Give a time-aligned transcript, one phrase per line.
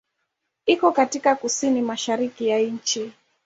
[0.65, 3.13] Iko katika kusini-mashariki ya nchi.